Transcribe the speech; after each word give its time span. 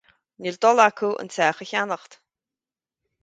Níl 0.45 0.55
dul 0.65 0.81
acu 0.87 1.09
an 1.23 1.29
teach 1.35 1.59
a 1.63 1.65
cheannach. 1.71 2.07